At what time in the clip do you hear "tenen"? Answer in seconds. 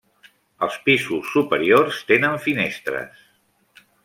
2.13-2.41